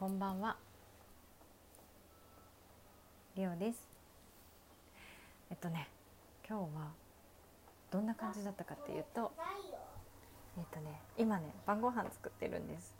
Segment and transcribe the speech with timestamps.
[0.00, 0.56] こんばんは。
[3.36, 3.78] リオです。
[5.50, 5.88] えっとね
[6.48, 6.88] 今日は
[7.90, 9.30] どんな感じだったかっていうと
[10.56, 12.94] えっとね今ね晩ご飯作ってるんです。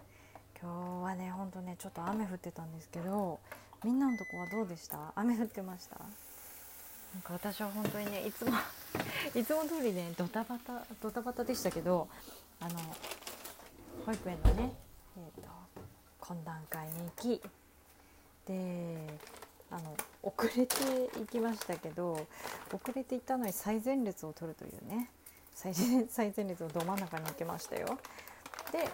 [0.61, 3.41] 今日はねほんとねちょっと雨降ってたんですけど
[3.83, 4.99] みんなのとこはどうでした？
[5.17, 5.99] 雨降ってました？
[5.99, 8.53] なんか私は本当にねいつも
[9.35, 12.09] いつも通りねドタバタドタバタでしたけど
[12.61, 12.79] あの
[14.05, 14.75] 保育園のね、
[15.17, 15.49] えーと、
[16.31, 17.43] 懇談会に行き
[18.47, 18.97] で
[19.71, 20.75] あの遅れて
[21.19, 22.13] 行きましたけど
[22.73, 25.11] 遅れて行ったのに最前列を取るというね
[25.55, 27.99] 最前列のど真ん中に行きましたよ。
[28.73, 28.89] で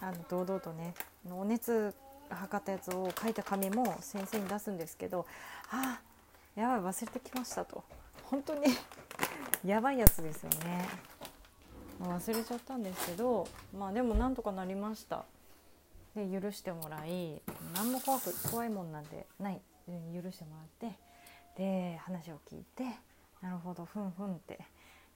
[0.00, 0.94] あの堂々とね
[1.30, 1.94] お熱
[2.28, 5.26] 測ったやつを書いた紙も先生に出すんですけど
[5.70, 6.00] あ
[6.54, 7.82] やばい忘れてきましたと。
[8.24, 8.66] 本当に
[9.64, 10.88] やばいやつですよね。
[12.00, 15.24] 忘れちゃったんですけどまあでもなんとかなりました。
[16.14, 17.42] で許してもらい
[17.74, 19.60] 何も怖く怖いもんなんてない。
[19.86, 20.96] 許してもらって
[21.56, 22.84] で話を聞いて
[23.40, 24.60] なるほどふんふんって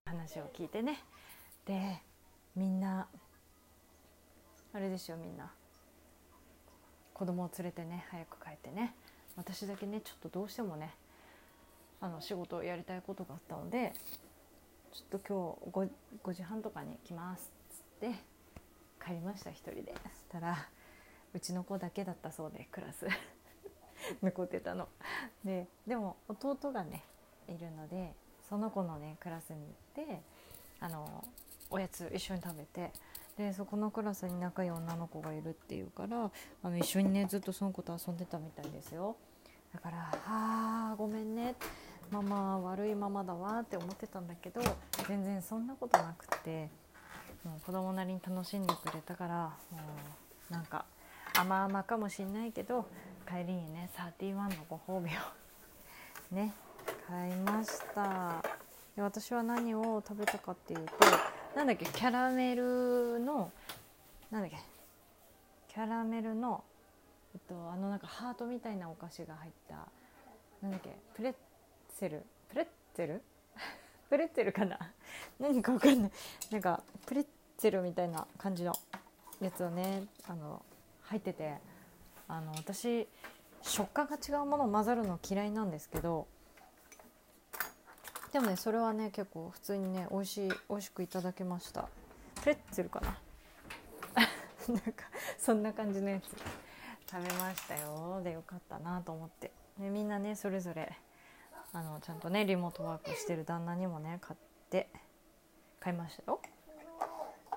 [0.04, 1.02] 話を聞いてね。
[1.64, 2.02] で
[2.54, 3.06] みんな
[4.72, 5.52] あれですよみんな。
[7.14, 8.94] 子供を連れてね早く帰ってね。
[9.36, 10.94] 私だけねちょっとどうしてもね
[12.00, 13.92] あの仕事をやりたいことがあったので
[14.92, 15.90] ちょっと今日
[16.24, 18.18] 5, 5時半とかに来ますっつって
[19.04, 19.94] 帰りました一人で。
[20.02, 20.68] そしたら
[21.34, 23.06] うちの子だけだったそうでクラス
[24.22, 24.88] 残ってたの。
[25.44, 27.04] ででも弟がね
[27.48, 28.14] いるので
[28.48, 30.22] その子のねクラスに行って
[30.80, 31.24] あの
[31.70, 32.92] おやつ一緒に食べて
[33.36, 36.30] でそこのクラスに仲いい女の子がいるっていうから
[36.62, 39.16] あの一緒にねずっとその子と遊んでたみたいですよ。
[39.72, 41.54] だから「あーごめんね」
[42.10, 44.60] ママ悪いママだわって思ってたんだけど
[45.08, 46.70] 全然そんなことなくて
[47.44, 49.78] もう子供なりに楽しんでくれたからも
[50.50, 50.84] うなんか
[51.38, 52.86] 甘々かもしんないけど
[53.26, 55.12] 帰りにね31のご褒美を
[56.34, 56.52] ね
[57.08, 58.42] 買いました。
[58.94, 60.94] で私は何を食べたかっていうと
[61.54, 63.50] なんだっけキャラメルの
[64.30, 64.58] なんだっけ
[65.68, 66.64] キャラメルの
[67.34, 69.74] えっと、あのなんかハートみたいなお菓子が入った
[70.62, 71.34] なんだっけプレッ
[71.94, 73.22] ツェルプレッツェル？
[74.08, 74.78] プレッツェル かな？
[75.38, 76.10] 何かわかんない。
[76.50, 77.26] なんかプレッ
[77.58, 78.72] ツェルみたいな感じの
[79.40, 80.62] やつをねあの
[81.06, 81.54] 入ってて
[82.28, 83.08] あの私
[83.62, 86.26] 食感が違うものを混ざるの嫌いなんですけど
[88.32, 91.88] でもねそれはね結構普通にね美味しい美味しくいただけました。
[92.42, 93.18] プレッツェルかな？
[94.68, 95.04] なんか
[95.38, 96.24] そんな感じのやつ。
[97.10, 98.20] 食べましたよ。
[98.22, 99.52] でよかったなと思って。
[99.78, 100.96] でみんなねそれぞれ
[101.72, 104.90] あのちゃんとねリモートワークしてる旦那にもね買って
[105.80, 106.40] 買いましたよ。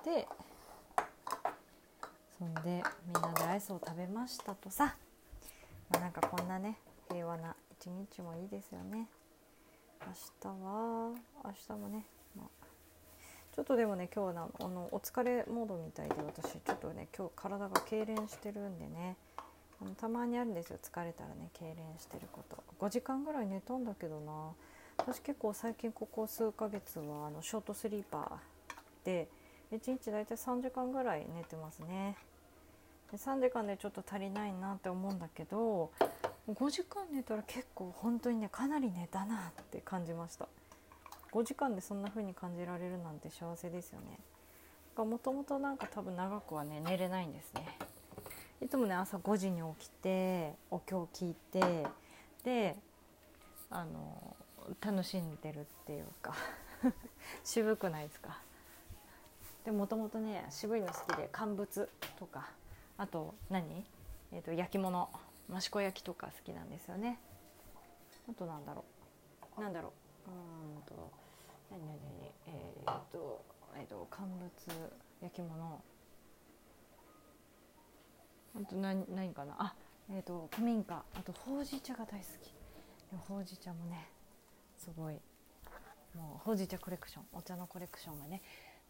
[0.04, 0.26] で
[2.40, 4.94] そんでみんなでアイスを食べましたとさ、
[5.90, 6.78] まあ、なんかこんなね
[7.10, 9.08] 平和な一日もいいですよね。
[10.00, 11.12] 明日は
[11.44, 12.46] 明日もね、まあ、
[13.54, 19.16] ちょっとでもね今日はあのお疲れモードみたいで私ちょっとね今日体が痙攣してるんでね。
[19.82, 22.56] あのたまにあるんですよ疲れたらね痙攣してること。
[22.80, 24.32] 5時間ぐらい寝たんだけどな。
[24.96, 29.28] 私結構最近ここ数ヶ月はあのショートスリーパーで
[29.72, 32.16] 1日大体3時間ぐらい寝てますね。
[33.10, 35.90] で3時間でちょっと足りないなって思うんだけど
[36.48, 40.48] 5時間寝たら結構本当にねかなり寝たなって感じました。
[41.32, 44.18] 5時間でそんな風に感じられるなんて幸せですよね。
[44.96, 47.78] もともとなんか多分長くはね寝れないんですね。
[48.60, 51.86] いつもね朝5時に起きてお経を聞いて
[52.44, 52.76] で
[53.70, 54.36] あの
[54.80, 56.34] 楽しんでるっていうか
[57.44, 58.38] 渋くないですか？
[59.64, 61.88] でもともとね渋いの好きで乾物
[62.18, 62.50] とか
[62.96, 63.84] あと何、
[64.32, 65.08] えーと、焼き物。
[65.52, 67.18] 益子焼きとか好きなんですよね。
[68.30, 68.84] あとなんだろ
[69.58, 69.60] う？
[69.60, 69.92] なんだろ
[70.28, 70.30] う？
[70.30, 71.10] うんと
[71.72, 71.98] 何何何？
[72.46, 73.44] えっ、ー、と
[73.76, 74.48] えっ、ー、と乾物
[75.20, 75.82] 焼き物。
[78.54, 79.56] あと何何かな？
[79.58, 79.74] あ
[80.08, 81.02] えっ、ー、と古民家。
[81.14, 82.54] あとほうじ茶が大好き。
[83.28, 84.08] ほうじ茶もね
[84.78, 85.14] すごい。
[86.14, 88.40] もうほうじ茶コレクションお茶のコレクションがね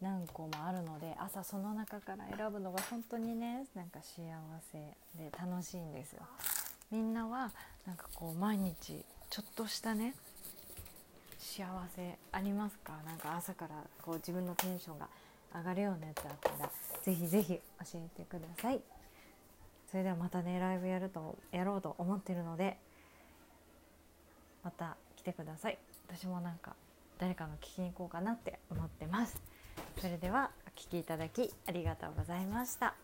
[0.01, 4.23] 何個もあるので朝その中から選ぶのが本当にねなんか幸
[4.73, 4.79] せ
[5.19, 6.23] で楽しいんですよ。
[6.91, 7.51] みんなは
[7.87, 10.15] なんかこう毎日ちょっとしたね
[11.39, 11.65] 幸
[11.95, 12.93] せありますか？
[13.07, 15.09] なんか朝からこう自分のテンションが
[15.55, 16.71] 上がるようなやつあったら
[17.03, 17.61] ぜひぜひ教
[17.95, 18.81] えてください。
[19.91, 22.77] それではまたねライブやるとやろうと思ってるので
[24.63, 26.77] また来てください私もなんか
[27.19, 29.43] 誰かの聞きに行こうかなって思ってます
[30.01, 32.95] それではお聴きいただきありがとうございました。